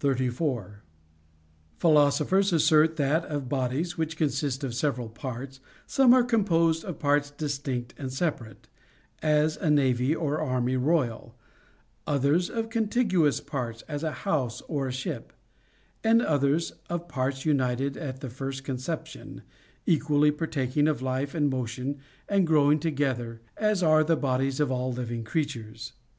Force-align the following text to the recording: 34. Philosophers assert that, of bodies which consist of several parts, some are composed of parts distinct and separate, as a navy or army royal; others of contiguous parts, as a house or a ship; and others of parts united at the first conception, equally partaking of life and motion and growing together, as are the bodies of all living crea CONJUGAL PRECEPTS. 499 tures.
34. 0.00 0.82
Philosophers 1.78 2.52
assert 2.52 2.96
that, 2.96 3.24
of 3.26 3.48
bodies 3.48 3.96
which 3.96 4.16
consist 4.16 4.64
of 4.64 4.74
several 4.74 5.08
parts, 5.08 5.60
some 5.86 6.12
are 6.12 6.24
composed 6.24 6.84
of 6.84 6.98
parts 6.98 7.30
distinct 7.30 7.94
and 7.96 8.12
separate, 8.12 8.66
as 9.22 9.56
a 9.58 9.70
navy 9.70 10.16
or 10.16 10.40
army 10.40 10.76
royal; 10.76 11.36
others 12.08 12.50
of 12.50 12.70
contiguous 12.70 13.38
parts, 13.40 13.82
as 13.82 14.02
a 14.02 14.10
house 14.26 14.62
or 14.62 14.88
a 14.88 14.92
ship; 14.92 15.32
and 16.02 16.20
others 16.20 16.72
of 16.90 17.06
parts 17.06 17.44
united 17.46 17.96
at 17.96 18.18
the 18.18 18.30
first 18.30 18.64
conception, 18.64 19.42
equally 19.86 20.32
partaking 20.32 20.88
of 20.88 21.00
life 21.00 21.36
and 21.36 21.50
motion 21.50 22.00
and 22.28 22.48
growing 22.48 22.80
together, 22.80 23.40
as 23.56 23.80
are 23.80 24.02
the 24.02 24.16
bodies 24.16 24.58
of 24.58 24.72
all 24.72 24.90
living 24.92 25.22
crea 25.22 25.42
CONJUGAL 25.44 25.62
PRECEPTS. 25.62 25.92
499 25.92 25.92
tures. 25.94 26.18